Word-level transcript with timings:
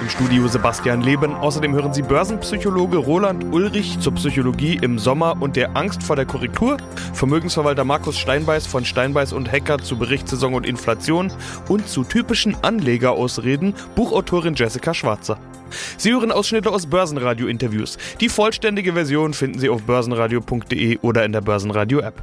Im 0.00 0.08
Studio 0.08 0.48
Sebastian 0.48 1.02
Leben. 1.02 1.34
Außerdem 1.34 1.74
hören 1.74 1.92
Sie 1.92 2.00
Börsenpsychologe 2.00 2.96
Roland 2.96 3.52
Ulrich 3.52 4.00
zur 4.00 4.14
Psychologie 4.14 4.78
im 4.80 4.98
Sommer 4.98 5.36
und 5.40 5.56
der 5.56 5.76
Angst 5.76 6.02
vor 6.02 6.16
der 6.16 6.24
Korrektur, 6.24 6.78
Vermögensverwalter 7.12 7.84
Markus 7.84 8.18
Steinbeiß 8.18 8.66
von 8.66 8.86
Steinbeiß 8.86 9.34
und 9.34 9.52
Hacker 9.52 9.78
zu 9.78 9.98
Berichtssaison 9.98 10.54
und 10.54 10.66
Inflation 10.66 11.30
und 11.68 11.86
zu 11.86 12.04
typischen 12.04 12.56
Anlegerausreden 12.62 13.74
Buchautorin 13.94 14.54
Jessica 14.54 14.94
Schwarzer. 14.94 15.38
Sie 15.98 16.12
hören 16.12 16.32
Ausschnitte 16.32 16.70
aus 16.70 16.86
Börsenradio-Interviews. 16.86 17.98
Die 18.20 18.30
vollständige 18.30 18.94
Version 18.94 19.34
finden 19.34 19.58
Sie 19.58 19.68
auf 19.68 19.82
börsenradio.de 19.82 20.98
oder 21.02 21.26
in 21.26 21.32
der 21.32 21.42
Börsenradio-App. 21.42 22.22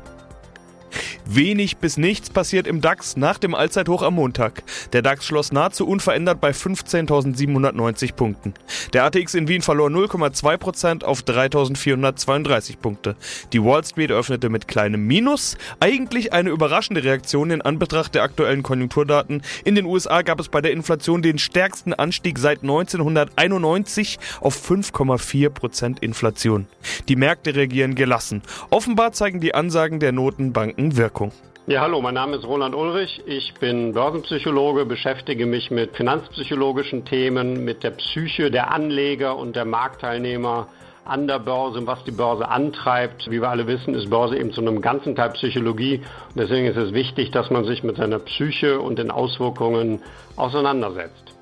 Wenig 1.30 1.78
bis 1.78 1.98
nichts 1.98 2.30
passiert 2.30 2.68
im 2.68 2.80
DAX 2.80 3.18
nach 3.18 3.38
dem 3.38 3.54
Allzeithoch 3.54 4.02
am 4.02 4.16
Montag. 4.16 4.64
Der 4.94 5.02
DAX 5.02 5.26
schloss 5.26 5.52
nahezu 5.52 5.86
unverändert 5.86 6.40
bei 6.40 6.52
15.790 6.52 8.14
Punkten. 8.14 8.54
Der 8.94 9.04
ATX 9.04 9.34
in 9.34 9.50
Wien 9.50 9.62
verlor 9.62 9.90
0,2% 9.90 11.04
auf 11.04 11.24
3.432 11.24 12.78
Punkte. 12.78 13.18
Die 13.52 13.62
Wall 13.62 13.84
Street 13.84 14.12
öffnete 14.12 14.48
mit 14.48 14.70
kleinem 14.70 15.06
Minus. 15.06 15.58
Eigentlich 15.82 16.32
eine 16.32 16.50
überraschende 16.50 17.04
Reaktion 17.04 17.52
in 17.52 17.62
Anbetracht 17.62 18.16
der 18.16 18.24
aktuellen 18.24 18.64
Konjunkturdaten. 18.64 19.42
In 19.66 19.76
den 19.76 19.86
USA 19.86 20.22
gab 20.22 20.40
es 20.40 20.48
bei 20.48 20.62
der 20.62 20.72
Inflation 20.72 21.22
den 21.22 21.40
stärksten 21.40 21.94
Anstieg 21.94 22.40
seit 22.40 22.62
1991 22.62 24.18
auf 24.40 24.56
5,4% 24.56 26.02
Inflation. 26.02 26.68
Die 27.10 27.18
Märkte 27.18 27.54
reagieren 27.54 27.96
gelassen. 27.96 28.42
Offenbar 28.70 29.12
zeigen 29.12 29.42
die 29.42 29.54
Ansagen 29.54 30.00
der 30.00 30.14
Notenbanken 30.14 30.96
Wirkung. 30.96 31.17
Wirkung. 31.18 31.32
Ja, 31.66 31.82
hallo, 31.82 32.00
mein 32.00 32.14
Name 32.14 32.38
ist 32.38 32.46
Roland 32.46 32.76
Ulrich. 32.76 33.24
Ich 33.26 33.54
bin 33.56 33.94
Börsenpsychologe, 33.94 34.86
beschäftige 34.86 35.48
mich 35.48 35.72
mit 35.72 35.98
finanzpsychologischen 35.98 37.06
Themen, 37.06 37.66
mit 37.66 37.84
der 37.84 37.92
Psyche 37.92 38.52
der 38.52 38.72
Anleger 38.72 39.36
und 39.36 39.56
der 39.56 39.66
Marktteilnehmer 39.66 40.68
an 41.06 41.28
der 41.28 41.40
Börse, 41.40 41.86
was 41.88 42.04
die 42.04 42.12
Börse 42.12 42.48
antreibt. 42.48 43.32
Wie 43.32 43.42
wir 43.42 43.50
alle 43.50 43.66
wissen, 43.66 43.96
ist 43.96 44.10
Börse 44.10 44.38
eben 44.38 44.52
zu 44.52 44.62
einem 44.62 44.80
ganzen 44.80 45.16
Teil 45.16 45.32
Psychologie. 45.32 46.02
Und 46.30 46.38
deswegen 46.38 46.68
ist 46.68 46.78
es 46.78 46.94
wichtig, 46.94 47.32
dass 47.32 47.50
man 47.50 47.66
sich 47.66 47.84
mit 47.84 47.98
seiner 47.98 48.20
Psyche 48.20 48.80
und 48.80 49.00
den 49.00 49.10
Auswirkungen 49.10 50.02
auseinandersetzt. 50.36 51.37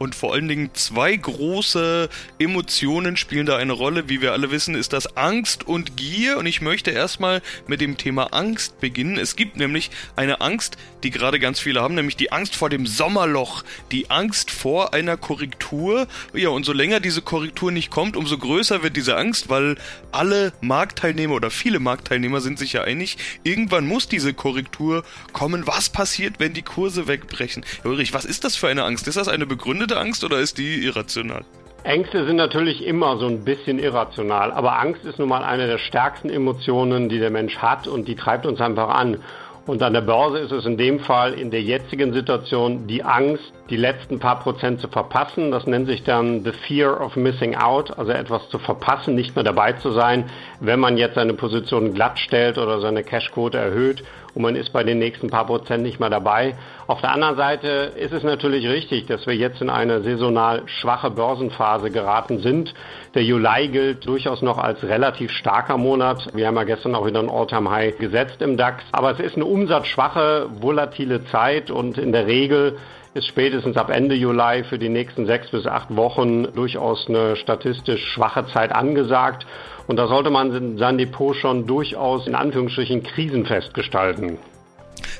Und 0.00 0.14
vor 0.14 0.32
allen 0.32 0.48
Dingen 0.48 0.70
zwei 0.72 1.14
große 1.14 2.08
Emotionen 2.38 3.18
spielen 3.18 3.44
da 3.44 3.58
eine 3.58 3.74
Rolle. 3.74 4.08
Wie 4.08 4.22
wir 4.22 4.32
alle 4.32 4.50
wissen, 4.50 4.74
ist 4.74 4.94
das 4.94 5.18
Angst 5.18 5.68
und 5.68 5.98
Gier. 5.98 6.38
Und 6.38 6.46
ich 6.46 6.62
möchte 6.62 6.90
erstmal 6.90 7.42
mit 7.66 7.82
dem 7.82 7.98
Thema 7.98 8.32
Angst 8.32 8.80
beginnen. 8.80 9.18
Es 9.18 9.36
gibt 9.36 9.58
nämlich 9.58 9.90
eine 10.16 10.40
Angst, 10.40 10.78
die 11.02 11.10
gerade 11.10 11.38
ganz 11.38 11.60
viele 11.60 11.82
haben, 11.82 11.94
nämlich 11.94 12.16
die 12.16 12.32
Angst 12.32 12.56
vor 12.56 12.70
dem 12.70 12.86
Sommerloch, 12.86 13.62
die 13.92 14.08
Angst 14.08 14.50
vor 14.50 14.94
einer 14.94 15.18
Korrektur. 15.18 16.06
Ja, 16.32 16.48
und 16.48 16.64
so 16.64 16.72
länger 16.72 17.00
diese 17.00 17.20
Korrektur 17.20 17.70
nicht 17.70 17.90
kommt, 17.90 18.16
umso 18.16 18.38
größer 18.38 18.82
wird 18.82 18.96
diese 18.96 19.18
Angst, 19.18 19.50
weil 19.50 19.76
alle 20.12 20.54
Marktteilnehmer 20.62 21.34
oder 21.34 21.50
viele 21.50 21.78
Marktteilnehmer 21.78 22.40
sind 22.40 22.58
sich 22.58 22.72
ja 22.72 22.84
einig, 22.84 23.18
irgendwann 23.44 23.86
muss 23.86 24.08
diese 24.08 24.32
Korrektur 24.32 25.04
kommen. 25.34 25.66
Was 25.66 25.90
passiert, 25.90 26.36
wenn 26.38 26.54
die 26.54 26.62
Kurse 26.62 27.06
wegbrechen? 27.06 27.66
Ulrich, 27.84 28.14
was 28.14 28.24
ist 28.24 28.44
das 28.44 28.56
für 28.56 28.68
eine 28.68 28.84
Angst? 28.84 29.06
Ist 29.06 29.16
das 29.16 29.28
eine 29.28 29.44
begründete 29.44 29.89
begründete 29.90 29.98
Angst 29.98 30.24
oder 30.24 30.38
ist 30.38 30.58
die 30.58 30.84
irrational? 30.84 31.44
Ängste 31.82 32.26
sind 32.26 32.36
natürlich 32.36 32.84
immer 32.84 33.16
so 33.16 33.26
ein 33.26 33.44
bisschen 33.44 33.78
irrational, 33.78 34.52
aber 34.52 34.78
Angst 34.78 35.04
ist 35.04 35.18
nun 35.18 35.28
mal 35.28 35.42
eine 35.42 35.66
der 35.66 35.78
stärksten 35.78 36.28
Emotionen, 36.28 37.08
die 37.08 37.18
der 37.18 37.30
Mensch 37.30 37.56
hat 37.56 37.86
und 37.86 38.06
die 38.06 38.16
treibt 38.16 38.44
uns 38.46 38.60
einfach 38.60 38.90
an. 38.90 39.18
Und 39.66 39.82
an 39.82 39.92
der 39.92 40.00
Börse 40.00 40.38
ist 40.38 40.52
es 40.52 40.66
in 40.66 40.76
dem 40.76 41.00
Fall 41.00 41.34
in 41.34 41.50
der 41.50 41.62
jetzigen 41.62 42.12
Situation 42.12 42.86
die 42.86 43.04
Angst, 43.04 43.52
die 43.68 43.76
letzten 43.76 44.18
paar 44.18 44.40
Prozent 44.40 44.80
zu 44.80 44.88
verpassen. 44.88 45.50
Das 45.50 45.66
nennt 45.66 45.86
sich 45.86 46.02
dann 46.02 46.44
the 46.44 46.52
fear 46.66 47.00
of 47.00 47.14
missing 47.14 47.54
out, 47.54 47.96
also 47.96 48.10
etwas 48.10 48.48
zu 48.48 48.58
verpassen, 48.58 49.14
nicht 49.14 49.36
mehr 49.36 49.44
dabei 49.44 49.72
zu 49.74 49.92
sein, 49.92 50.24
wenn 50.60 50.80
man 50.80 50.96
jetzt 50.96 51.14
seine 51.14 51.34
Position 51.34 51.94
glatt 51.94 52.18
stellt 52.18 52.58
oder 52.58 52.80
seine 52.80 53.04
Cashquote 53.04 53.58
erhöht 53.58 54.02
und 54.34 54.42
man 54.42 54.56
ist 54.56 54.72
bei 54.72 54.84
den 54.84 54.98
nächsten 54.98 55.30
paar 55.30 55.46
Prozent 55.46 55.82
nicht 55.82 56.00
mehr 56.00 56.10
dabei. 56.10 56.54
Auf 56.86 57.00
der 57.00 57.12
anderen 57.12 57.36
Seite 57.36 57.92
ist 57.96 58.12
es 58.12 58.22
natürlich 58.22 58.66
richtig, 58.68 59.06
dass 59.06 59.26
wir 59.26 59.34
jetzt 59.34 59.60
in 59.60 59.70
eine 59.70 60.02
saisonal 60.02 60.62
schwache 60.66 61.10
Börsenphase 61.10 61.90
geraten 61.90 62.40
sind. 62.40 62.74
Der 63.14 63.22
Juli 63.22 63.68
gilt 63.68 64.06
durchaus 64.06 64.42
noch 64.42 64.58
als 64.58 64.82
relativ 64.82 65.30
starker 65.32 65.76
Monat. 65.76 66.28
Wir 66.34 66.46
haben 66.46 66.56
ja 66.56 66.64
gestern 66.64 66.94
auch 66.94 67.06
wieder 67.06 67.20
ein 67.20 67.30
All-Time-High 67.30 67.98
gesetzt 67.98 68.42
im 68.42 68.56
DAX. 68.56 68.84
Aber 68.92 69.10
es 69.12 69.20
ist 69.20 69.36
eine 69.36 69.44
umsatzschwache, 69.44 70.48
volatile 70.60 71.24
Zeit 71.26 71.70
und 71.70 71.98
in 71.98 72.12
der 72.12 72.26
Regel 72.26 72.76
ist 73.12 73.26
spätestens 73.26 73.76
ab 73.76 73.90
Ende 73.90 74.14
Juli 74.14 74.62
für 74.68 74.78
die 74.78 74.88
nächsten 74.88 75.26
sechs 75.26 75.50
bis 75.50 75.66
acht 75.66 75.94
Wochen 75.96 76.44
durchaus 76.54 77.08
eine 77.08 77.34
statistisch 77.34 78.06
schwache 78.12 78.46
Zeit 78.46 78.72
angesagt. 78.72 79.46
Und 79.90 79.96
da 79.96 80.06
sollte 80.06 80.30
man 80.30 80.78
sein 80.78 80.98
Depot 80.98 81.34
schon 81.34 81.66
durchaus 81.66 82.28
in 82.28 82.36
Anführungsstrichen 82.36 83.02
krisenfest 83.02 83.74
gestalten. 83.74 84.38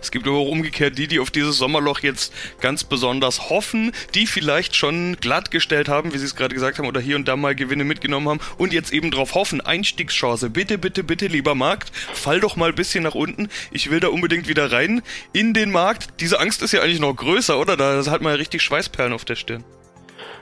Es 0.00 0.12
gibt 0.12 0.28
aber 0.28 0.36
auch 0.36 0.48
umgekehrt 0.48 0.96
die, 0.96 1.08
die 1.08 1.18
auf 1.18 1.32
dieses 1.32 1.58
Sommerloch 1.58 1.98
jetzt 1.98 2.32
ganz 2.60 2.84
besonders 2.84 3.50
hoffen, 3.50 3.90
die 4.14 4.28
vielleicht 4.28 4.76
schon 4.76 5.16
glattgestellt 5.16 5.88
haben, 5.88 6.14
wie 6.14 6.18
Sie 6.18 6.24
es 6.24 6.36
gerade 6.36 6.54
gesagt 6.54 6.78
haben, 6.78 6.86
oder 6.86 7.00
hier 7.00 7.16
und 7.16 7.26
da 7.26 7.34
mal 7.34 7.56
Gewinne 7.56 7.82
mitgenommen 7.82 8.28
haben 8.28 8.40
und 8.58 8.72
jetzt 8.72 8.92
eben 8.92 9.10
drauf 9.10 9.34
hoffen. 9.34 9.60
Einstiegschance. 9.60 10.50
Bitte, 10.50 10.78
bitte, 10.78 11.02
bitte, 11.02 11.26
lieber 11.26 11.56
Markt, 11.56 11.90
fall 11.96 12.38
doch 12.38 12.54
mal 12.54 12.68
ein 12.68 12.76
bisschen 12.76 13.02
nach 13.02 13.16
unten. 13.16 13.48
Ich 13.72 13.90
will 13.90 13.98
da 13.98 14.06
unbedingt 14.06 14.46
wieder 14.46 14.70
rein 14.70 15.02
in 15.32 15.52
den 15.52 15.72
Markt. 15.72 16.20
Diese 16.20 16.38
Angst 16.38 16.62
ist 16.62 16.70
ja 16.70 16.80
eigentlich 16.80 17.00
noch 17.00 17.12
größer, 17.12 17.58
oder? 17.58 17.76
Da 17.76 18.08
hat 18.08 18.22
man 18.22 18.34
ja 18.34 18.36
richtig 18.36 18.62
Schweißperlen 18.62 19.14
auf 19.14 19.24
der 19.24 19.34
Stirn. 19.34 19.64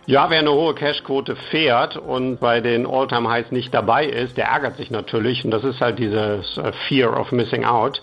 Ja, 0.06 0.30
wer 0.30 0.38
eine 0.38 0.52
hohe 0.52 0.74
Cashquote 0.74 1.36
fährt 1.50 1.96
und 1.96 2.40
bei 2.40 2.60
den 2.60 2.86
All-Time-Highs 2.86 3.52
nicht 3.52 3.74
dabei 3.74 4.06
ist, 4.06 4.36
der 4.36 4.46
ärgert 4.46 4.76
sich 4.76 4.90
natürlich. 4.90 5.44
Und 5.44 5.50
das 5.50 5.64
ist 5.64 5.80
halt 5.80 5.98
dieses 5.98 6.56
äh, 6.56 6.72
Fear 6.88 7.18
of 7.18 7.30
Missing 7.30 7.64
Out. 7.64 8.02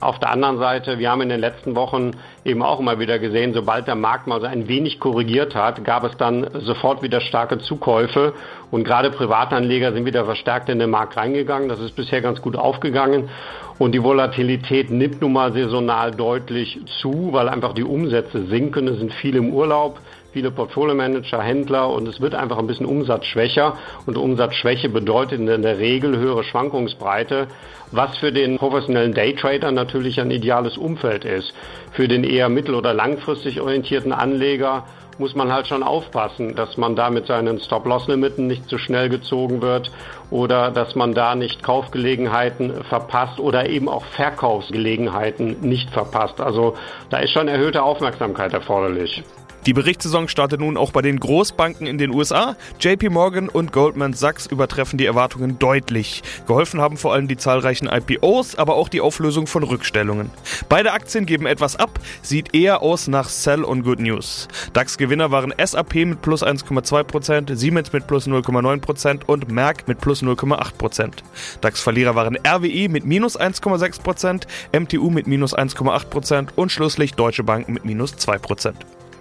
Auf 0.00 0.18
der 0.18 0.30
anderen 0.30 0.58
Seite, 0.58 0.98
wir 0.98 1.10
haben 1.10 1.22
in 1.22 1.30
den 1.30 1.40
letzten 1.40 1.76
Wochen 1.76 2.10
eben 2.44 2.62
auch 2.62 2.78
immer 2.78 2.98
wieder 2.98 3.18
gesehen, 3.18 3.54
sobald 3.54 3.86
der 3.86 3.94
Markt 3.94 4.26
mal 4.26 4.40
so 4.40 4.46
ein 4.46 4.68
wenig 4.68 5.00
korrigiert 5.00 5.54
hat, 5.54 5.82
gab 5.82 6.04
es 6.04 6.16
dann 6.18 6.46
sofort 6.52 7.02
wieder 7.02 7.20
starke 7.20 7.58
Zukäufe 7.58 8.34
und 8.70 8.84
gerade 8.84 9.10
Privatanleger 9.10 9.92
sind 9.92 10.04
wieder 10.04 10.24
verstärkt 10.24 10.68
in 10.68 10.78
den 10.78 10.90
Markt 10.90 11.16
reingegangen. 11.16 11.68
Das 11.68 11.80
ist 11.80 11.96
bisher 11.96 12.20
ganz 12.20 12.42
gut 12.42 12.56
aufgegangen. 12.56 13.30
Und 13.78 13.92
die 13.92 14.02
Volatilität 14.02 14.90
nimmt 14.90 15.22
nun 15.22 15.32
mal 15.32 15.52
saisonal 15.52 16.10
deutlich 16.10 16.80
zu, 17.00 17.32
weil 17.32 17.48
einfach 17.48 17.72
die 17.72 17.82
Umsätze 17.82 18.46
sinken. 18.46 18.88
Es 18.88 18.98
sind 18.98 19.12
viele 19.14 19.38
im 19.38 19.54
Urlaub, 19.54 20.00
viele 20.34 20.50
Portfolio-Manager, 20.50 21.40
Händler 21.40 21.88
und 21.88 22.08
es 22.08 22.20
wird 22.20 22.34
einfach 22.34 22.58
ein 22.58 22.66
bisschen 22.66 22.86
umsatzschwächer. 22.86 23.78
Und 24.04 24.18
Umsatzschwäche 24.18 24.88
bedeutet 24.88 25.38
in 25.38 25.62
der 25.62 25.78
Regel 25.78 26.18
höhere 26.18 26.42
Schwankungsbreite, 26.42 27.46
was 27.92 28.18
für 28.18 28.32
den 28.32 28.58
professionellen 28.58 29.14
Daytrader 29.14 29.70
natürlich 29.70 30.20
ein 30.20 30.32
ideales 30.32 30.76
Umfeld 30.76 31.24
ist. 31.24 31.54
Für 31.92 32.08
den 32.08 32.24
eher 32.24 32.48
mittel- 32.48 32.74
oder 32.74 32.92
langfristig 32.92 33.60
orientierten 33.60 34.12
Anleger 34.12 34.84
muss 35.18 35.36
man 35.36 35.52
halt 35.52 35.68
schon 35.68 35.84
aufpassen, 35.84 36.56
dass 36.56 36.76
man 36.76 36.96
da 36.96 37.10
mit 37.10 37.26
seinen 37.26 37.60
Stop-Loss-Limiten 37.60 38.48
nicht 38.48 38.68
zu 38.68 38.78
schnell 38.78 39.08
gezogen 39.08 39.62
wird 39.62 39.92
oder 40.32 40.72
dass 40.72 40.96
man 40.96 41.14
da 41.14 41.36
nicht 41.36 41.62
Kaufgelegenheiten 41.62 42.82
verpasst 42.88 43.38
oder 43.38 43.68
eben 43.68 43.88
auch 43.88 44.04
Verkaufsgelegenheiten 44.04 45.60
nicht 45.60 45.90
verpasst. 45.90 46.40
Also 46.40 46.74
da 47.10 47.18
ist 47.18 47.30
schon 47.30 47.46
erhöhte 47.46 47.84
Aufmerksamkeit 47.84 48.52
erforderlich. 48.52 49.22
Die 49.66 49.72
Berichtssaison 49.72 50.28
startet 50.28 50.60
nun 50.60 50.76
auch 50.76 50.90
bei 50.90 51.00
den 51.00 51.18
Großbanken 51.18 51.86
in 51.86 51.96
den 51.96 52.14
USA. 52.14 52.54
JP 52.80 53.08
Morgan 53.08 53.48
und 53.48 53.72
Goldman 53.72 54.12
Sachs 54.12 54.44
übertreffen 54.44 54.98
die 54.98 55.06
Erwartungen 55.06 55.58
deutlich. 55.58 56.22
Geholfen 56.46 56.82
haben 56.82 56.98
vor 56.98 57.14
allem 57.14 57.28
die 57.28 57.38
zahlreichen 57.38 57.88
IPOs, 57.88 58.56
aber 58.56 58.74
auch 58.74 58.90
die 58.90 59.00
Auflösung 59.00 59.46
von 59.46 59.62
Rückstellungen. 59.62 60.30
Beide 60.68 60.92
Aktien 60.92 61.24
geben 61.24 61.46
etwas 61.46 61.76
ab, 61.76 61.98
sieht 62.20 62.54
eher 62.54 62.82
aus 62.82 63.08
nach 63.08 63.30
Sell 63.30 63.64
on 63.64 63.82
Good 63.82 64.00
News. 64.00 64.48
DAX-Gewinner 64.74 65.30
waren 65.30 65.54
SAP 65.58 65.94
mit 65.94 66.20
plus 66.20 66.44
1,2%, 66.44 67.54
Siemens 67.54 67.90
mit 67.90 68.06
plus 68.06 68.26
0,9% 68.26 69.24
und 69.24 69.50
Merck 69.50 69.88
mit 69.88 69.98
plus 69.98 70.22
0,8%. 70.22 71.10
DAX-Verlierer 71.62 72.14
waren 72.14 72.36
RWE 72.46 72.90
mit 72.90 73.06
minus 73.06 73.40
1,6%, 73.40 74.42
MTU 74.78 75.08
mit 75.08 75.26
minus 75.26 75.56
1,8% 75.56 76.48
und 76.54 76.70
schlusslich 76.70 77.14
Deutsche 77.14 77.44
Bank 77.44 77.70
mit 77.70 77.86
minus 77.86 78.12
2%. 78.14 78.74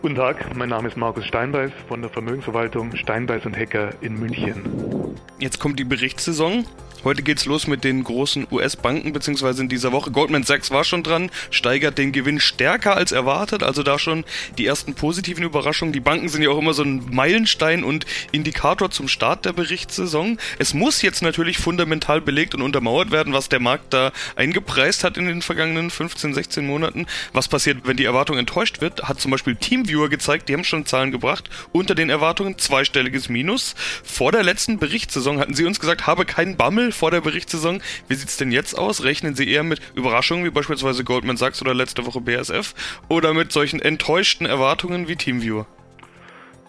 Guten 0.04 0.16
Tag, 0.16 0.54
mein 0.54 0.68
Name 0.68 0.90
ist 0.90 0.98
Markus 0.98 1.26
Steinbeiß 1.28 1.72
von 1.88 2.02
der 2.02 2.10
Vermögensverwaltung 2.10 2.94
Steinbeiß 2.94 3.46
und 3.46 3.54
Hecker 3.54 3.92
in 4.02 4.20
München. 4.20 5.16
Jetzt 5.40 5.62
kommt 5.62 5.80
die 5.80 5.86
Berichtssaison 5.86 6.66
Heute 7.04 7.22
geht's 7.22 7.44
los 7.44 7.68
mit 7.68 7.84
den 7.84 8.02
großen 8.02 8.48
US-Banken, 8.50 9.12
beziehungsweise 9.12 9.62
in 9.62 9.68
dieser 9.68 9.92
Woche. 9.92 10.10
Goldman 10.10 10.44
Sachs 10.44 10.72
war 10.72 10.86
schon 10.86 11.04
dran, 11.04 11.32
steigert 11.52 11.98
den 11.98 12.14
Gewinn 12.14 12.40
stärker 12.40 12.96
als 12.96 13.12
erwartet, 13.12 13.62
also 13.62 13.84
da 13.84 14.00
schon 14.00 14.24
die 14.58 14.66
ersten 14.66 14.94
positiven 14.94 15.44
Überraschungen. 15.44 15.92
Die 15.92 16.00
Banken 16.00 16.30
sind 16.30 16.44
ja 16.44 16.50
auch 16.50 16.58
immer 16.58 16.74
so 16.74 16.84
ein 16.84 17.04
Meilenstein 17.12 17.84
und 17.84 18.06
Indikator 18.32 18.90
zum 18.90 19.10
Start 19.10 19.44
der 19.44 19.52
Berichtssaison. 19.52 20.38
Es 20.60 20.74
muss 20.74 21.02
jetzt 21.02 21.22
natürlich 21.22 21.58
fundamental 21.58 22.22
belegt 22.22 22.56
und 22.56 22.62
untermauert 22.62 23.12
werden, 23.12 23.34
was 23.34 23.50
der 23.50 23.60
Markt 23.60 23.94
da 23.94 24.14
eingepreist 24.38 25.04
hat 25.04 25.18
in 25.18 25.26
den 25.26 25.42
vergangenen 25.42 25.90
15, 25.90 26.34
16 26.34 26.66
Monaten. 26.66 27.06
Was 27.34 27.50
passiert, 27.50 27.80
wenn 27.84 27.98
die 27.98 28.06
Erwartung 28.06 28.38
enttäuscht 28.38 28.80
wird, 28.80 29.04
hat 29.04 29.20
zum 29.20 29.32
Beispiel 29.32 29.58
Teamviewer 29.58 30.08
gezeigt, 30.08 30.48
die 30.48 30.54
haben 30.54 30.64
schon 30.64 30.86
Zahlen 30.86 31.12
gebracht, 31.12 31.50
unter 31.74 31.96
den 31.96 32.10
Erwartungen 32.10 32.58
zweistelliges 32.58 33.28
Minus. 33.28 33.76
Vor 34.06 34.32
der 34.32 34.44
letzten 34.44 34.80
Berichtssaison 34.80 35.40
hatten 35.40 35.54
sie 35.54 35.66
uns 35.66 35.82
gesagt, 35.82 36.08
habe 36.08 36.24
keinen 36.24 36.56
Bammel 36.56 36.93
vor 36.94 37.12
der 37.12 37.22
Berichtssaison. 37.22 37.82
Wie 38.08 38.16
sieht's 38.16 38.38
denn 38.38 38.52
jetzt 38.52 38.78
aus? 38.78 39.04
Rechnen 39.04 39.36
Sie 39.36 39.50
eher 39.50 39.64
mit 39.64 39.82
Überraschungen 39.96 40.46
wie 40.46 40.52
beispielsweise 40.52 41.04
Goldman 41.04 41.38
Sachs 41.38 41.62
oder 41.62 41.74
letzte 41.74 42.06
Woche 42.06 42.22
BSF 42.22 42.74
oder 43.10 43.34
mit 43.34 43.52
solchen 43.52 43.82
enttäuschten 43.82 44.46
Erwartungen 44.46 45.08
wie 45.08 45.16
Teamviewer? 45.16 45.66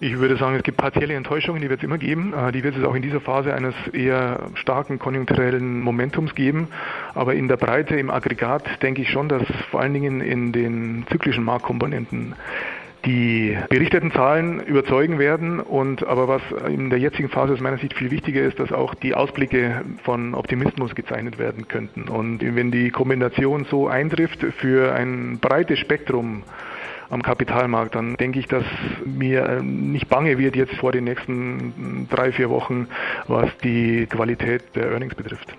Ich 0.00 0.18
würde 0.18 0.36
sagen, 0.36 0.56
es 0.56 0.64
gibt 0.64 0.76
partielle 0.76 1.14
Enttäuschungen, 1.14 1.62
die 1.62 1.70
wird 1.70 1.80
es 1.80 1.84
immer 1.84 1.98
geben. 1.98 2.34
Äh, 2.34 2.52
die 2.52 2.64
wird 2.64 2.76
es 2.76 2.84
auch 2.84 2.94
in 2.94 3.02
dieser 3.02 3.20
Phase 3.20 3.54
eines 3.54 3.74
eher 3.92 4.50
starken 4.54 4.98
konjunkturellen 4.98 5.80
Momentums 5.80 6.34
geben. 6.34 6.68
Aber 7.14 7.34
in 7.34 7.48
der 7.48 7.56
Breite, 7.56 7.96
im 7.96 8.10
Aggregat, 8.10 8.82
denke 8.82 9.02
ich 9.02 9.10
schon, 9.10 9.28
dass 9.28 9.44
vor 9.70 9.80
allen 9.80 9.94
Dingen 9.94 10.20
in 10.20 10.52
den 10.52 11.06
zyklischen 11.10 11.44
Marktkomponenten 11.44 12.34
die 13.04 13.56
berichteten 13.68 14.12
Zahlen 14.12 14.60
überzeugen 14.60 15.18
werden. 15.18 15.60
Und 15.60 16.06
aber 16.06 16.28
was 16.28 16.42
in 16.68 16.90
der 16.90 16.98
jetzigen 16.98 17.28
Phase 17.28 17.52
aus 17.52 17.60
meiner 17.60 17.78
Sicht 17.78 17.94
viel 17.94 18.10
wichtiger 18.10 18.42
ist, 18.42 18.58
dass 18.58 18.72
auch 18.72 18.94
die 18.94 19.14
Ausblicke 19.14 19.82
von 20.02 20.34
Optimismus 20.34 20.94
gezeichnet 20.94 21.38
werden 21.38 21.68
könnten. 21.68 22.08
Und 22.08 22.40
wenn 22.42 22.70
die 22.70 22.90
Kombination 22.90 23.66
so 23.70 23.88
eintrifft 23.88 24.44
für 24.58 24.94
ein 24.94 25.38
breites 25.40 25.78
Spektrum 25.78 26.42
am 27.10 27.22
Kapitalmarkt, 27.22 27.94
dann 27.94 28.16
denke 28.16 28.38
ich, 28.38 28.46
dass 28.46 28.64
mir 29.04 29.62
nicht 29.62 30.08
bange 30.08 30.38
wird 30.38 30.56
jetzt 30.56 30.74
vor 30.76 30.92
den 30.92 31.04
nächsten 31.04 32.08
drei, 32.10 32.32
vier 32.32 32.50
Wochen, 32.50 32.88
was 33.28 33.56
die 33.58 34.06
Qualität 34.06 34.62
der 34.74 34.90
Earnings 34.90 35.14
betrifft. 35.14 35.54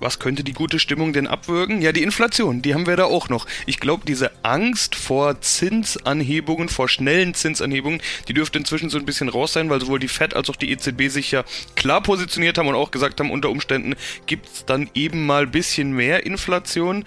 Was 0.00 0.18
könnte 0.18 0.44
die 0.44 0.52
gute 0.52 0.78
Stimmung 0.78 1.12
denn 1.12 1.26
abwürgen? 1.26 1.80
Ja, 1.80 1.92
die 1.92 2.02
Inflation, 2.02 2.62
die 2.62 2.74
haben 2.74 2.86
wir 2.86 2.96
da 2.96 3.04
auch 3.04 3.28
noch. 3.28 3.46
Ich 3.66 3.80
glaube, 3.80 4.04
diese 4.06 4.32
Angst 4.44 4.94
vor 4.94 5.40
Zinsanhebungen, 5.40 6.68
vor 6.68 6.88
schnellen 6.88 7.34
Zinsanhebungen, 7.34 8.00
die 8.28 8.34
dürfte 8.34 8.58
inzwischen 8.58 8.90
so 8.90 8.98
ein 8.98 9.06
bisschen 9.06 9.28
raus 9.28 9.52
sein, 9.52 9.70
weil 9.70 9.80
sowohl 9.80 10.00
die 10.00 10.08
Fed 10.08 10.34
als 10.34 10.50
auch 10.50 10.56
die 10.56 10.70
EZB 10.70 11.08
sich 11.08 11.30
ja 11.30 11.44
klar 11.76 12.02
positioniert 12.02 12.58
haben 12.58 12.68
und 12.68 12.74
auch 12.74 12.90
gesagt 12.90 13.20
haben, 13.20 13.30
unter 13.30 13.50
Umständen 13.50 13.94
gibt 14.26 14.46
es 14.46 14.64
dann 14.64 14.90
eben 14.94 15.26
mal 15.26 15.44
ein 15.44 15.50
bisschen 15.50 15.92
mehr 15.92 16.26
Inflation 16.26 17.04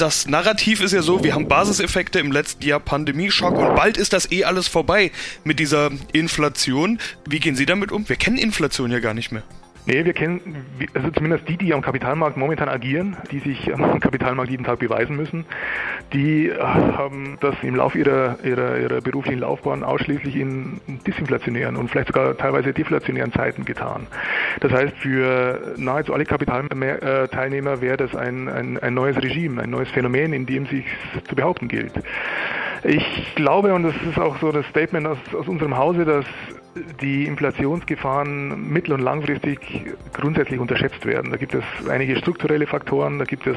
das 0.00 0.26
Narrativ 0.26 0.80
ist 0.80 0.92
ja 0.92 1.02
so, 1.02 1.22
wir 1.22 1.34
haben 1.34 1.46
Basiseffekte 1.46 2.20
im 2.20 2.32
letzten 2.32 2.64
Jahr 2.64 2.80
Pandemieschock 2.80 3.56
und 3.56 3.74
bald 3.74 3.98
ist 3.98 4.14
das 4.14 4.32
eh 4.32 4.44
alles 4.44 4.66
vorbei 4.66 5.12
mit 5.44 5.58
dieser 5.58 5.90
Inflation. 6.12 6.98
Wie 7.26 7.38
gehen 7.38 7.54
Sie 7.54 7.66
damit 7.66 7.92
um? 7.92 8.08
Wir 8.08 8.16
kennen 8.16 8.38
Inflation 8.38 8.90
ja 8.90 9.00
gar 9.00 9.12
nicht 9.12 9.30
mehr. 9.30 9.42
Nee, 9.86 10.04
wir 10.04 10.12
kennen, 10.12 10.64
also 10.94 11.10
zumindest 11.10 11.48
die, 11.48 11.56
die 11.56 11.72
am 11.72 11.80
Kapitalmarkt 11.80 12.36
momentan 12.36 12.68
agieren, 12.68 13.16
die 13.30 13.38
sich 13.38 13.72
am 13.72 13.98
Kapitalmarkt 14.00 14.50
jeden 14.50 14.64
Tag 14.64 14.78
beweisen 14.78 15.16
müssen, 15.16 15.46
die 16.12 16.48
äh, 16.48 16.58
haben 16.60 17.38
das 17.40 17.54
im 17.62 17.76
Laufe 17.76 17.98
ihrer, 17.98 18.36
ihrer, 18.44 18.78
ihrer 18.78 19.00
beruflichen 19.00 19.40
Laufbahn 19.40 19.82
ausschließlich 19.82 20.36
in 20.36 20.80
disinflationären 21.06 21.76
und 21.76 21.90
vielleicht 21.90 22.08
sogar 22.08 22.36
teilweise 22.36 22.72
deflationären 22.72 23.32
Zeiten 23.32 23.64
getan. 23.64 24.06
Das 24.60 24.72
heißt, 24.72 24.96
für 24.98 25.74
nahezu 25.76 26.12
alle 26.12 26.24
Kapitalteilnehmer 26.24 27.80
wäre 27.80 27.96
das 27.96 28.14
ein, 28.14 28.48
ein, 28.48 28.78
ein 28.78 28.94
neues 28.94 29.16
Regime, 29.16 29.62
ein 29.62 29.70
neues 29.70 29.90
Phänomen, 29.90 30.32
in 30.34 30.46
dem 30.46 30.66
sich 30.66 30.84
zu 31.28 31.34
behaupten 31.34 31.68
gilt. 31.68 31.92
Ich 32.84 33.34
glaube, 33.34 33.74
und 33.74 33.82
das 33.82 33.94
ist 34.08 34.18
auch 34.18 34.38
so 34.40 34.52
das 34.52 34.66
Statement 34.66 35.06
aus, 35.06 35.18
aus 35.38 35.48
unserem 35.48 35.76
Hause, 35.76 36.04
dass 36.04 36.24
die 37.00 37.26
Inflationsgefahren 37.26 38.70
mittel- 38.70 38.92
und 38.92 39.00
langfristig 39.00 39.58
grundsätzlich 40.12 40.60
unterschätzt 40.60 41.04
werden. 41.04 41.30
Da 41.30 41.36
gibt 41.36 41.54
es 41.54 41.64
einige 41.88 42.16
strukturelle 42.16 42.66
Faktoren, 42.66 43.18
da 43.18 43.24
gibt 43.24 43.46
es 43.46 43.56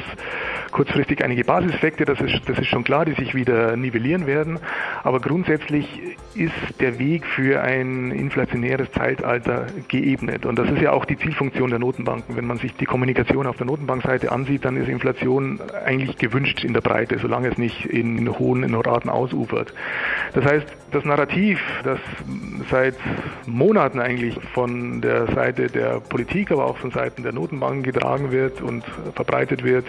kurzfristig 0.72 1.24
einige 1.24 1.44
Basiseffekte, 1.44 2.06
das 2.06 2.20
ist, 2.20 2.42
das 2.48 2.58
ist 2.58 2.68
schon 2.68 2.84
klar, 2.84 3.06
die 3.06 3.14
sich 3.14 3.36
wieder 3.36 3.78
nivellieren 3.78 4.26
werden. 4.26 4.60
Aber 5.04 5.20
grundsätzlich 5.20 6.18
ist 6.34 6.52
der 6.80 6.98
Weg 6.98 7.26
für 7.26 7.62
ein 7.62 8.12
inflationäres 8.12 8.92
Zeitalter 8.92 9.68
geebnet. 9.88 10.46
Und 10.46 10.58
das 10.58 10.70
ist 10.70 10.82
ja 10.82 10.92
auch 10.92 11.06
die 11.06 11.18
Zielfunktion 11.18 11.70
der 11.70 11.80
Notenbanken. 11.80 12.36
Wenn 12.36 12.46
man 12.46 12.58
sich 12.58 12.74
die 12.76 12.86
Kommunikation 12.86 13.46
auf 13.46 13.58
der 13.58 13.68
Notenbankseite 13.68 14.32
ansieht, 14.32 14.66
dann 14.66 14.76
ist 14.76 14.90
Inflation 14.90 15.60
eigentlich 15.86 16.18
gewünscht 16.18 16.64
in 16.64 16.74
der 16.74 16.82
Breite, 16.82 17.20
solange 17.20 17.50
es 17.50 17.58
nicht 17.58 17.86
in 17.86 18.28
hohen 18.40 18.74
Raten 18.74 19.10
ausufert. 19.10 19.74
Das 20.34 20.44
heißt, 20.46 20.66
das 20.92 21.06
Narrativ, 21.06 21.60
das 21.84 22.00
seit 22.70 22.96
Monaten 23.46 24.00
eigentlich 24.00 24.38
von 24.54 25.02
der 25.02 25.28
Seite 25.28 25.68
der 25.68 26.00
Politik, 26.00 26.52
aber 26.52 26.66
auch 26.66 26.78
von 26.78 26.92
Seiten 26.92 27.24
der 27.24 27.34
Notenbanken 27.34 27.84
getragen 27.84 28.32
wird 28.32 28.62
und 28.62 28.84
verbreitet 29.16 29.64
wird, 29.64 29.86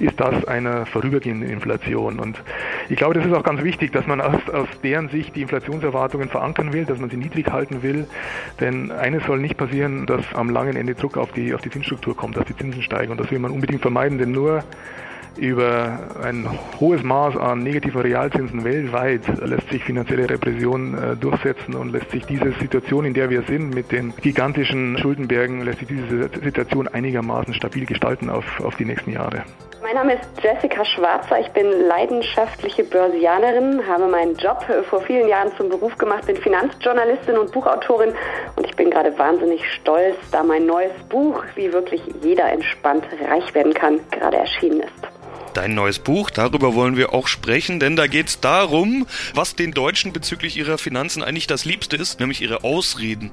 ist 0.00 0.18
das 0.18 0.44
einer 0.46 0.86
vorübergehenden 0.86 1.48
Inflation. 1.48 2.18
Und 2.18 2.42
ich 2.88 2.96
glaube, 2.96 3.14
das 3.14 3.24
ist 3.24 3.32
auch 3.32 3.44
ganz 3.44 3.62
wichtig, 3.62 3.92
dass 3.92 4.06
man 4.06 4.20
aus, 4.20 4.48
aus 4.52 4.68
deren 4.82 5.08
Sicht 5.08 5.36
die 5.36 5.42
Inflationserwartungen 5.42 6.28
verankern 6.28 6.72
will, 6.72 6.84
dass 6.84 6.98
man 6.98 7.10
sie 7.10 7.16
niedrig 7.16 7.50
halten 7.50 7.82
will. 7.82 8.06
Denn 8.60 8.90
eines 8.90 9.24
soll 9.24 9.38
nicht 9.38 9.56
passieren, 9.56 10.06
dass 10.06 10.22
am 10.34 10.50
langen 10.50 10.76
Ende 10.76 10.94
Druck 10.94 11.16
auf 11.16 11.32
die, 11.32 11.54
auf 11.54 11.60
die 11.60 11.70
Zinsstruktur 11.70 12.16
kommt, 12.16 12.36
dass 12.36 12.46
die 12.46 12.56
Zinsen 12.56 12.82
steigen. 12.82 13.12
Und 13.12 13.20
das 13.20 13.30
will 13.30 13.38
man 13.38 13.50
unbedingt 13.50 13.82
vermeiden, 13.82 14.18
denn 14.18 14.32
nur 14.32 14.64
über 15.36 15.98
ein 16.22 16.48
hohes 16.80 17.02
Maß 17.02 17.36
an 17.36 17.62
negativen 17.62 18.00
Realzinsen 18.00 18.64
weltweit 18.64 19.22
lässt 19.44 19.68
sich 19.70 19.84
finanzielle 19.84 20.28
Repression 20.28 20.94
äh, 20.94 21.16
durchsetzen 21.16 21.74
und 21.74 21.92
lässt 21.92 22.10
sich 22.10 22.24
diese 22.26 22.52
Situation, 22.52 23.04
in 23.04 23.14
der 23.14 23.30
wir 23.30 23.42
sind, 23.42 23.74
mit 23.74 23.92
den 23.92 24.14
gigantischen 24.16 24.98
Schuldenbergen, 24.98 25.62
lässt 25.62 25.80
sich 25.80 25.88
diese 25.88 26.28
Situation 26.28 26.88
einigermaßen 26.88 27.54
stabil 27.54 27.86
gestalten 27.86 28.30
auf, 28.30 28.60
auf 28.60 28.76
die 28.76 28.84
nächsten 28.84 29.12
Jahre. 29.12 29.44
Mein 29.80 29.94
Name 29.94 30.14
ist 30.14 30.42
Jessica 30.42 30.84
Schwarzer. 30.84 31.38
Ich 31.40 31.48
bin 31.52 31.66
leidenschaftliche 31.86 32.84
Börsianerin, 32.84 33.86
habe 33.86 34.08
meinen 34.08 34.34
Job 34.36 34.64
vor 34.90 35.00
vielen 35.02 35.28
Jahren 35.28 35.52
zum 35.56 35.68
Beruf 35.68 35.96
gemacht, 35.96 36.26
bin 36.26 36.36
Finanzjournalistin 36.36 37.38
und 37.38 37.52
Buchautorin 37.52 38.12
und 38.56 38.66
ich 38.66 38.74
bin 38.74 38.90
gerade 38.90 39.16
wahnsinnig 39.18 39.62
stolz, 39.74 40.16
da 40.32 40.42
mein 40.42 40.66
neues 40.66 40.92
Buch, 41.08 41.44
wie 41.54 41.72
wirklich 41.72 42.02
jeder 42.22 42.50
entspannt 42.50 43.04
reich 43.30 43.54
werden 43.54 43.72
kann, 43.72 44.00
gerade 44.10 44.36
erschienen 44.36 44.80
ist 44.80 45.17
dein 45.58 45.74
neues 45.74 45.98
Buch. 45.98 46.30
Darüber 46.30 46.74
wollen 46.74 46.96
wir 46.96 47.12
auch 47.12 47.26
sprechen, 47.26 47.80
denn 47.80 47.96
da 47.96 48.06
geht 48.06 48.28
es 48.28 48.40
darum, 48.40 49.08
was 49.34 49.56
den 49.56 49.72
Deutschen 49.72 50.12
bezüglich 50.12 50.56
ihrer 50.56 50.78
Finanzen 50.78 51.22
eigentlich 51.24 51.48
das 51.48 51.64
Liebste 51.64 51.96
ist, 51.96 52.20
nämlich 52.20 52.40
ihre 52.40 52.62
Ausreden. 52.62 53.32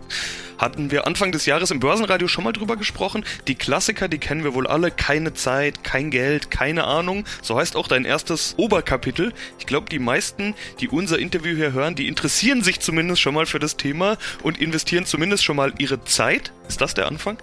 Hatten 0.57 0.89
wir 0.89 1.05
Anfang 1.05 1.31
des 1.31 1.45
Jahres 1.45 1.69
im 1.69 1.79
Börsenradio 1.79 2.27
schon 2.27 2.43
mal 2.43 2.51
drüber 2.51 2.77
gesprochen. 2.77 3.23
Die 3.47 3.53
Klassiker, 3.53 4.07
die 4.07 4.17
kennen 4.17 4.43
wir 4.43 4.55
wohl 4.55 4.65
alle. 4.65 4.89
Keine 4.89 5.35
Zeit, 5.35 5.83
kein 5.83 6.09
Geld, 6.09 6.49
keine 6.49 6.85
Ahnung. 6.85 7.25
So 7.43 7.57
heißt 7.59 7.75
auch 7.75 7.87
dein 7.87 8.05
erstes 8.05 8.55
Oberkapitel. 8.57 9.31
Ich 9.59 9.67
glaube, 9.67 9.87
die 9.89 9.99
meisten, 9.99 10.55
die 10.79 10.87
unser 10.87 11.19
Interview 11.19 11.55
hier 11.55 11.73
hören, 11.73 11.93
die 11.93 12.07
interessieren 12.07 12.63
sich 12.63 12.79
zumindest 12.79 13.21
schon 13.21 13.35
mal 13.35 13.45
für 13.45 13.59
das 13.59 13.77
Thema 13.77 14.17
und 14.41 14.59
investieren 14.59 15.05
zumindest 15.05 15.43
schon 15.43 15.57
mal 15.57 15.73
ihre 15.77 16.03
Zeit. 16.05 16.53
Ist 16.67 16.81
das 16.81 16.95
der 16.95 17.05
Anfang? 17.05 17.37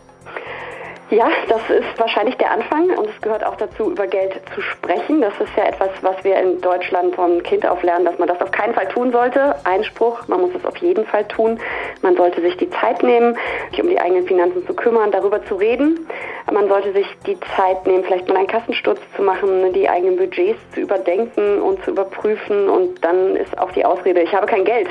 Ja, 1.13 1.29
das 1.47 1.61
ist 1.69 1.99
wahrscheinlich 1.99 2.39
der 2.39 2.51
Anfang 2.53 2.89
und 2.89 3.07
es 3.07 3.21
gehört 3.21 3.45
auch 3.45 3.57
dazu, 3.57 3.91
über 3.91 4.07
Geld 4.07 4.41
zu 4.55 4.63
sprechen. 4.63 5.21
Das 5.21 5.35
ist 5.39 5.55
ja 5.59 5.65
etwas, 5.65 5.91
was 6.01 6.25
wir 6.25 6.37
in 6.41 6.59
Deutschland 6.63 7.15
vom 7.15 7.43
Kind 7.43 7.67
auf 7.67 7.83
lernen, 7.83 8.07
dass 8.07 8.19
man 8.19 8.29
das 8.29 8.41
auf 8.41 8.51
keinen 8.51 8.73
Fall 8.73 8.89
tun 8.89 9.13
sollte. 9.13 9.55
Einspruch, 9.65 10.27
man 10.29 10.41
muss 10.41 10.53
es 10.55 10.65
auf 10.65 10.79
jeden 10.79 11.05
Fall 11.05 11.29
tun. 11.29 11.61
Man 12.01 12.17
sollte 12.17 12.41
sich 12.41 12.57
die 12.57 12.71
Zeit 12.71 13.03
nehmen, 13.03 13.37
sich 13.73 13.83
um 13.83 13.91
die 13.91 14.01
eigenen 14.01 14.27
Finanzen 14.27 14.67
zu 14.67 14.73
kümmern, 14.73 15.11
darüber 15.11 15.45
zu 15.45 15.57
reden. 15.57 16.09
Man 16.51 16.69
sollte 16.69 16.93
sich 16.93 17.07
die 17.27 17.39
Zeit 17.57 17.87
nehmen, 17.87 18.05
vielleicht 18.05 18.29
mal 18.29 18.37
einen 18.37 18.47
Kassensturz 18.47 19.01
zu 19.17 19.23
machen, 19.23 19.73
die 19.73 19.89
eigenen 19.89 20.17
Budgets 20.17 20.61
zu 20.75 20.81
überdenken 20.81 21.61
und 21.61 21.83
zu 21.85 21.91
überprüfen 21.91 22.69
und 22.69 23.03
dann 23.05 23.37
ist 23.37 23.57
auch 23.59 23.73
die 23.73 23.85
Ausrede, 23.85 24.23
ich 24.23 24.33
habe 24.33 24.47
kein 24.47 24.65
Geld, 24.65 24.89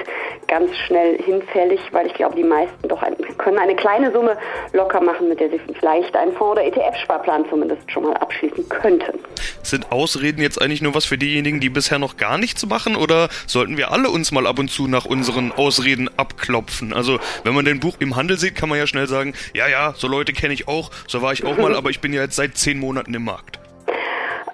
ganz 0.47 0.75
schnell 0.87 1.17
hinfällig, 1.21 1.79
weil 1.91 2.07
ich 2.07 2.13
glaube, 2.13 2.35
die 2.35 2.43
meisten 2.43 2.87
doch 2.87 3.01
ein, 3.01 3.15
können 3.37 3.59
eine 3.59 3.75
kleine 3.75 4.11
Summe 4.11 4.37
locker 4.73 5.01
machen, 5.01 5.29
mit 5.29 5.39
der 5.39 5.49
sie 5.49 5.59
vielleicht 5.79 6.01
vielleicht 6.01 6.15
einen 6.15 6.33
Fonds- 6.33 6.51
oder 6.51 6.65
ETF-Sparplan 6.65 7.45
zumindest 7.49 7.89
schon 7.91 8.03
mal 8.03 8.15
abschließen 8.17 8.67
könnten. 8.69 9.19
Sind 9.63 9.91
Ausreden 9.91 10.41
jetzt 10.41 10.61
eigentlich 10.61 10.81
nur 10.81 10.95
was 10.95 11.05
für 11.05 11.17
diejenigen, 11.17 11.59
die 11.59 11.69
bisher 11.69 11.99
noch 11.99 12.17
gar 12.17 12.37
nichts 12.37 12.65
machen 12.65 12.95
oder 12.95 13.29
sollten 13.47 13.77
wir 13.77 13.91
alle 13.91 14.09
uns 14.09 14.31
mal 14.31 14.47
ab 14.47 14.59
und 14.59 14.69
zu 14.69 14.87
nach 14.87 15.05
unseren 15.05 15.51
Ausreden 15.51 16.09
abklopfen? 16.17 16.93
Also 16.93 17.19
wenn 17.43 17.53
man 17.53 17.65
den 17.65 17.79
Buch 17.79 17.95
im 17.99 18.15
Handel 18.15 18.37
sieht, 18.37 18.55
kann 18.55 18.69
man 18.69 18.77
ja 18.77 18.87
schnell 18.87 19.07
sagen, 19.07 19.33
ja, 19.53 19.67
ja, 19.67 19.93
so 19.97 20.07
Leute 20.07 20.33
kenne 20.33 20.53
ich 20.53 20.67
auch, 20.67 20.91
so 21.07 21.21
war 21.21 21.33
ich 21.33 21.45
auch 21.45 21.50
mal, 21.57 21.75
aber 21.75 21.89
ich 21.89 21.99
bin 21.99 22.13
ja 22.13 22.21
jetzt 22.21 22.35
seit 22.35 22.57
zehn 22.57 22.79
Monaten 22.79 23.13
im 23.13 23.23
Markt. 23.23 23.60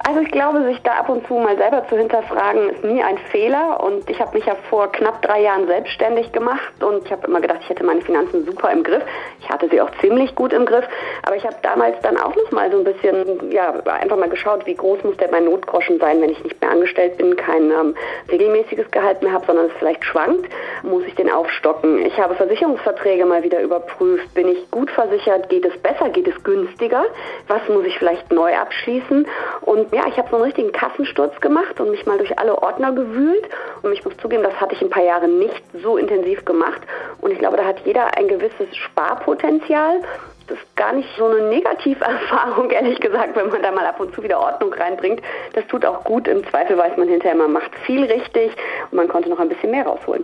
Also 0.07 0.21
ich 0.21 0.31
glaube, 0.31 0.63
sich 0.63 0.81
da 0.83 0.93
ab 0.99 1.09
und 1.09 1.27
zu 1.27 1.33
mal 1.33 1.57
selber 1.57 1.85
zu 1.89 1.97
hinterfragen, 1.97 2.69
ist 2.69 2.81
nie 2.81 3.03
ein 3.03 3.17
Fehler. 3.29 3.83
Und 3.83 4.09
ich 4.09 4.21
habe 4.21 4.37
mich 4.37 4.45
ja 4.45 4.55
vor 4.69 4.89
knapp 4.89 5.21
drei 5.21 5.41
Jahren 5.41 5.67
selbstständig 5.67 6.31
gemacht 6.31 6.81
und 6.81 7.03
ich 7.03 7.11
habe 7.11 7.27
immer 7.27 7.41
gedacht, 7.41 7.59
ich 7.63 7.69
hätte 7.69 7.83
meine 7.83 7.99
Finanzen 7.99 8.45
super 8.45 8.71
im 8.71 8.83
Griff. 8.83 9.03
Ich 9.41 9.49
hatte 9.49 9.67
sie 9.67 9.81
auch 9.81 9.91
ziemlich 9.99 10.33
gut 10.33 10.53
im 10.53 10.65
Griff. 10.65 10.85
Aber 11.23 11.35
ich 11.35 11.43
habe 11.43 11.57
damals 11.61 11.99
dann 12.03 12.15
auch 12.15 12.33
noch 12.33 12.51
mal 12.53 12.71
so 12.71 12.77
ein 12.77 12.85
bisschen, 12.85 13.51
ja, 13.51 13.73
einfach 13.83 14.15
mal 14.15 14.29
geschaut, 14.29 14.65
wie 14.65 14.75
groß 14.75 15.03
muss 15.03 15.17
denn 15.17 15.29
mein 15.29 15.43
Notgroschen 15.43 15.99
sein, 15.99 16.21
wenn 16.21 16.29
ich 16.29 16.41
nicht 16.41 16.61
mehr 16.61 16.71
angestellt 16.71 17.17
bin, 17.17 17.35
kein 17.35 17.69
ähm, 17.69 17.93
regelmäßiges 18.31 18.89
Gehalt 18.91 19.21
mehr 19.21 19.33
habe, 19.33 19.45
sondern 19.45 19.65
es 19.65 19.73
vielleicht 19.77 20.05
schwankt, 20.05 20.47
muss 20.83 21.03
ich 21.03 21.15
den 21.15 21.29
aufstocken. 21.29 22.05
Ich 22.05 22.17
habe 22.17 22.33
Versicherungsverträge 22.35 23.25
mal 23.25 23.43
wieder 23.43 23.59
überprüft. 23.59 24.33
Bin 24.33 24.47
ich 24.47 24.71
gut 24.71 24.89
versichert? 24.89 25.49
Geht 25.49 25.65
es 25.65 25.77
besser? 25.79 26.07
Geht 26.11 26.29
es 26.29 26.43
günstiger? 26.45 27.03
Was 27.49 27.67
muss 27.67 27.83
ich 27.83 27.97
vielleicht 27.97 28.31
neu 28.31 28.55
abschließen? 28.55 29.27
Und 29.61 29.91
ja, 29.97 30.05
ich 30.07 30.17
habe 30.17 30.29
so 30.29 30.35
einen 30.35 30.45
richtigen 30.45 30.71
Kassensturz 30.71 31.41
gemacht 31.41 31.79
und 31.79 31.89
mich 31.89 32.05
mal 32.05 32.19
durch 32.19 32.37
alle 32.37 32.61
Ordner 32.61 32.91
gewühlt. 32.91 33.49
Und 33.81 33.93
ich 33.93 34.05
muss 34.05 34.15
zugeben, 34.17 34.43
das 34.43 34.53
hatte 34.61 34.75
ich 34.75 34.81
ein 34.83 34.91
paar 34.91 35.03
Jahre 35.03 35.27
nicht 35.27 35.63
so 35.81 35.97
intensiv 35.97 36.45
gemacht. 36.45 36.81
Und 37.19 37.31
ich 37.31 37.39
glaube, 37.39 37.57
da 37.57 37.65
hat 37.65 37.79
jeder 37.83 38.15
ein 38.15 38.27
gewisses 38.27 38.75
Sparpotenzial. 38.75 40.01
Das 40.47 40.59
ist 40.59 40.75
gar 40.75 40.93
nicht 40.93 41.09
so 41.17 41.25
eine 41.25 41.41
Negativerfahrung, 41.49 42.69
ehrlich 42.69 42.99
gesagt, 42.99 43.35
wenn 43.35 43.49
man 43.49 43.63
da 43.63 43.71
mal 43.71 43.87
ab 43.87 43.99
und 43.99 44.13
zu 44.13 44.21
wieder 44.21 44.39
Ordnung 44.39 44.71
reinbringt. 44.71 45.19
Das 45.53 45.65
tut 45.65 45.83
auch 45.83 46.03
gut. 46.03 46.27
Im 46.27 46.47
Zweifel 46.47 46.77
weiß 46.77 46.95
man 46.97 47.07
hinterher, 47.07 47.35
man 47.35 47.51
macht 47.51 47.73
viel 47.87 48.03
richtig 48.05 48.51
und 48.91 48.97
man 48.97 49.07
konnte 49.07 49.29
noch 49.29 49.39
ein 49.39 49.49
bisschen 49.49 49.71
mehr 49.71 49.87
rausholen. 49.87 50.23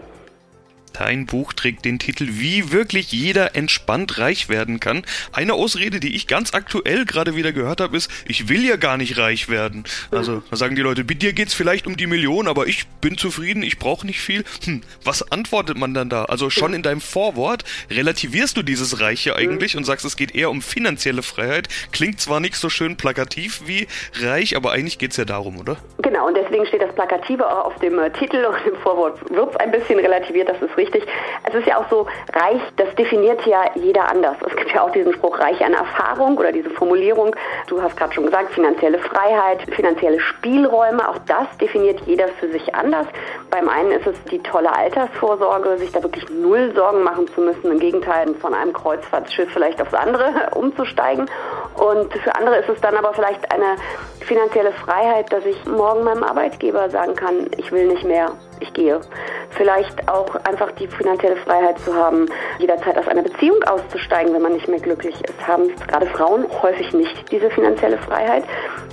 Dein 0.93 1.25
Buch 1.25 1.53
trägt 1.53 1.85
den 1.85 1.97
Titel 1.97 2.27
Wie 2.29 2.71
wirklich 2.71 3.11
jeder 3.11 3.55
entspannt 3.55 4.19
reich 4.19 4.47
werden 4.47 4.79
kann. 4.79 5.03
Eine 5.31 5.55
Ausrede, 5.55 5.99
die 5.99 6.15
ich 6.15 6.27
ganz 6.27 6.53
aktuell 6.53 7.05
gerade 7.05 7.35
wieder 7.35 7.51
gehört 7.51 7.81
habe, 7.81 7.97
ist, 7.97 8.11
ich 8.27 8.47
will 8.47 8.63
ja 8.63 8.75
gar 8.75 8.97
nicht 8.97 9.17
reich 9.17 9.49
werden. 9.49 9.85
Also, 10.11 10.43
da 10.51 10.55
sagen 10.55 10.75
die 10.75 10.83
Leute, 10.83 11.03
bei 11.03 11.15
dir 11.15 11.33
geht's 11.33 11.55
vielleicht 11.55 11.87
um 11.87 11.97
die 11.97 12.05
Million, 12.05 12.47
aber 12.47 12.67
ich 12.67 12.87
bin 13.01 13.17
zufrieden, 13.17 13.63
ich 13.63 13.79
brauche 13.79 14.05
nicht 14.05 14.21
viel. 14.21 14.43
Hm, 14.65 14.81
was 15.03 15.31
antwortet 15.31 15.77
man 15.77 15.95
dann 15.95 16.09
da? 16.09 16.25
Also 16.25 16.51
schon 16.51 16.73
in 16.75 16.83
deinem 16.83 17.01
Vorwort 17.01 17.63
relativierst 17.89 18.55
du 18.55 18.61
dieses 18.61 19.01
Reiche 19.01 19.35
eigentlich 19.35 19.75
und 19.75 19.85
sagst, 19.85 20.05
es 20.05 20.15
geht 20.15 20.35
eher 20.35 20.51
um 20.51 20.61
finanzielle 20.61 21.23
Freiheit. 21.23 21.69
Klingt 21.91 22.21
zwar 22.21 22.39
nicht 22.39 22.55
so 22.55 22.69
schön 22.69 22.97
plakativ 22.97 23.63
wie 23.65 23.87
reich, 24.21 24.55
aber 24.55 24.71
eigentlich 24.71 24.99
geht's 24.99 25.17
ja 25.17 25.25
darum, 25.25 25.59
oder? 25.59 25.77
Genau, 26.03 26.27
und 26.27 26.37
deswegen 26.37 26.67
steht 26.67 26.83
das 26.83 26.93
Plakative 26.93 27.47
auch 27.47 27.65
auf 27.65 27.79
dem 27.79 27.97
äh, 27.97 28.11
Titel 28.11 28.45
und 28.45 28.55
im 28.71 28.79
Vorwort 28.81 29.19
wird's 29.31 29.55
ein 29.57 29.71
bisschen 29.71 29.99
relativiert, 29.99 30.49
das 30.49 30.61
ist 30.61 30.77
richtig 30.77 30.82
richtig. 30.83 31.05
Es 31.47 31.53
ist 31.55 31.67
ja 31.67 31.77
auch 31.77 31.89
so, 31.89 32.07
reich, 32.33 32.61
das 32.77 32.93
definiert 32.95 33.45
ja 33.45 33.63
jeder 33.75 34.09
anders. 34.09 34.35
Es 34.45 34.55
gibt 34.55 34.73
ja 34.73 34.81
auch 34.83 34.91
diesen 34.91 35.13
Spruch, 35.13 35.39
reich 35.39 35.63
an 35.63 35.73
Erfahrung 35.73 36.37
oder 36.37 36.51
diese 36.51 36.69
Formulierung. 36.69 37.35
Du 37.67 37.81
hast 37.81 37.95
gerade 37.97 38.13
schon 38.13 38.25
gesagt, 38.25 38.53
finanzielle 38.53 38.99
Freiheit, 38.99 39.61
finanzielle 39.73 40.19
Spielräume, 40.19 41.07
auch 41.07 41.17
das 41.25 41.47
definiert 41.59 42.01
jeder 42.05 42.27
für 42.27 42.49
sich 42.49 42.75
anders. 42.75 43.07
Beim 43.49 43.69
einen 43.69 43.91
ist 43.91 44.07
es 44.07 44.21
die 44.25 44.39
tolle 44.39 44.75
Altersvorsorge, 44.75 45.77
sich 45.77 45.91
da 45.91 46.01
wirklich 46.03 46.29
null 46.29 46.73
Sorgen 46.75 47.03
machen 47.03 47.27
zu 47.33 47.41
müssen, 47.41 47.71
im 47.71 47.79
Gegenteil 47.79 48.33
von 48.35 48.53
einem 48.53 48.73
Kreuzfahrtschiff 48.73 49.51
vielleicht 49.51 49.81
aufs 49.81 49.93
andere 49.93 50.49
umzusteigen. 50.55 51.29
Und 51.75 52.13
für 52.13 52.35
andere 52.35 52.57
ist 52.57 52.69
es 52.69 52.79
dann 52.81 52.95
aber 52.95 53.13
vielleicht 53.13 53.51
eine 53.51 53.75
finanzielle 54.21 54.71
Freiheit, 54.71 55.31
dass 55.31 55.45
ich 55.45 55.65
morgen 55.65 56.03
meinem 56.03 56.23
Arbeitgeber 56.23 56.89
sagen 56.89 57.15
kann, 57.15 57.47
ich 57.57 57.71
will 57.71 57.87
nicht 57.87 58.03
mehr, 58.03 58.31
ich 58.59 58.73
gehe. 58.73 59.01
Vielleicht 59.51 60.07
auch 60.09 60.35
einfach 60.45 60.71
die 60.73 60.87
finanzielle 60.87 61.35
Freiheit 61.37 61.79
zu 61.79 61.93
haben, 61.93 62.27
jederzeit 62.59 62.97
aus 62.97 63.07
einer 63.07 63.23
Beziehung 63.23 63.61
auszusteigen, 63.63 64.33
wenn 64.33 64.41
man 64.41 64.53
nicht 64.53 64.67
mehr 64.67 64.79
glücklich 64.79 65.15
ist. 65.23 65.47
Haben 65.47 65.75
gerade 65.87 66.05
Frauen 66.07 66.45
häufig 66.61 66.93
nicht 66.93 67.31
diese 67.31 67.49
finanzielle 67.49 67.97
Freiheit. 67.97 68.43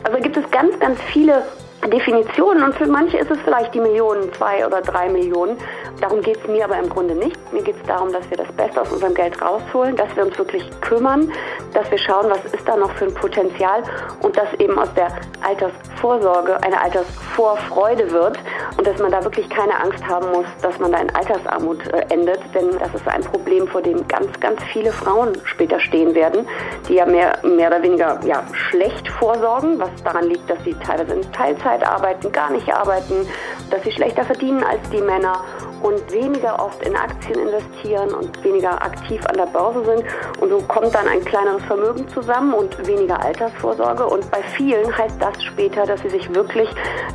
Also 0.05 0.19
gibt 0.19 0.37
es 0.37 0.51
ganz, 0.51 0.79
ganz 0.81 1.01
viele 1.13 1.43
Definitionen 1.89 2.63
und 2.63 2.75
für 2.75 2.87
manche 2.87 3.17
ist 3.19 3.31
es 3.31 3.39
vielleicht 3.43 3.75
die 3.75 3.81
Millionen, 3.81 4.31
zwei 4.35 4.67
oder 4.67 4.83
drei 4.83 5.09
Millionen. 5.09 5.57
Darum 6.01 6.21
geht 6.21 6.39
es 6.43 6.47
mir 6.47 6.65
aber 6.65 6.79
im 6.79 6.91
Grunde 6.91 7.15
nicht. 7.15 7.37
Mir 7.53 7.63
geht 7.63 7.77
es 7.77 7.83
darum, 7.87 8.13
dass 8.13 8.29
wir 8.29 8.37
das 8.37 8.53
Beste 8.53 8.83
aus 8.83 8.93
unserem 8.93 9.15
Geld 9.15 9.41
rausholen, 9.41 9.97
dass 9.97 10.15
wir 10.15 10.27
uns 10.27 10.37
wirklich 10.37 10.69
kümmern, 10.83 11.33
dass 11.73 11.91
wir 11.91 11.99
schauen, 11.99 12.29
was 12.29 12.45
ist 12.53 12.69
da 12.69 12.77
noch 12.77 12.91
für 12.93 13.07
ein 13.07 13.15
Potenzial 13.15 13.83
und 14.21 14.37
dass 14.37 14.53
eben 14.59 14.79
aus 14.79 14.93
der 14.95 15.09
Altersvorsorge 15.43 16.63
eine 16.63 16.81
Altersvorfreude 16.81 18.11
wird 18.11 18.39
und 18.77 18.87
dass 18.87 18.99
man 18.99 19.11
da 19.11 19.23
wirklich 19.25 19.49
keine 19.51 19.79
Angst 19.81 20.07
haben 20.07 20.31
muss, 20.33 20.47
dass 20.63 20.79
man 20.79 20.93
da 20.93 20.99
in 20.99 21.11
Altersarmut 21.15 21.87
äh, 21.89 22.05
endet, 22.09 22.41
denn 22.55 22.79
das 22.79 22.95
ist 22.95 23.07
ein 23.07 23.23
Problem, 23.23 23.67
vor 23.69 23.83
dem 23.83 24.07
ganz, 24.09 24.29
ganz 24.41 24.63
viele 24.73 24.93
Frauen 24.93 25.33
später 25.45 25.81
stehen 25.81 26.15
werden, 26.15 26.47
die 26.89 26.95
ja 26.95 27.07
mehr, 27.07 27.39
mehr 27.43 27.69
oder 27.69 27.83
weniger 27.83 28.21
ja, 28.25 28.45
schlecht 28.53 29.09
vorsorgen, 29.09 29.79
was 29.79 29.91
daran 30.05 30.29
liegt, 30.29 30.49
dass 30.49 30.63
sie 30.65 30.75
teilweise 30.75 31.15
in 31.15 31.33
Teilzeit 31.33 31.87
arbeiten, 31.87 32.31
gar 32.33 32.51
nicht 32.51 32.73
arbeiten, 32.73 33.27
dass 33.71 33.83
sie 33.83 33.93
schlechter 33.93 34.25
verdienen 34.25 34.63
als 34.63 34.81
die 34.91 35.01
Männer 35.01 35.45
und 35.83 36.13
weniger 36.13 36.63
oft 36.63 36.83
in 36.83 36.95
Aktien 36.95 37.39
investieren 37.39 38.11
und 38.15 38.43
weniger 38.45 38.81
aktiv 38.83 39.21
an 39.27 39.37
der 39.37 39.47
Börse 39.47 39.85
sind. 39.85 40.05
Und 40.41 40.51
so 40.51 40.59
kommt 40.63 40.95
dann 40.95 41.07
ein 41.09 41.25
kleineres 41.25 41.63
Vermögen 41.65 42.09
zusammen 42.09 42.55
und 42.55 42.87
weniger 42.87 43.21
Altersvorsorge. 43.21 44.07
Und 44.07 44.31
bei 44.31 44.43
vielen 44.57 44.97
heißt 44.97 45.17
das 45.21 45.43
später, 45.43 45.87
dass 45.87 46.01
sie 46.03 46.11
sich 46.11 46.33
wirklich 46.35 46.69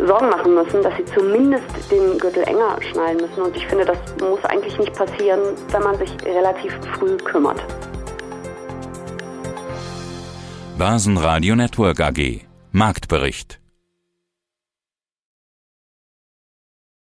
Sorgen 0.05 0.29
machen 0.29 0.53
müssen, 0.55 0.81
dass 0.81 0.95
sie 0.97 1.05
zumindest 1.05 1.65
den 1.91 2.17
Gürtel 2.17 2.43
enger 2.43 2.77
schnallen 2.91 3.17
müssen. 3.17 3.41
Und 3.41 3.55
ich 3.55 3.65
finde, 3.67 3.85
das 3.85 3.97
muss 4.19 4.43
eigentlich 4.45 4.77
nicht 4.77 4.93
passieren, 4.93 5.39
wenn 5.71 5.83
man 5.83 5.97
sich 5.97 6.11
relativ 6.25 6.73
früh 6.97 7.17
kümmert. 7.17 7.63
Börsenradio 10.77 11.55
Network 11.55 12.01
AG 12.01 12.41
Marktbericht 12.71 13.64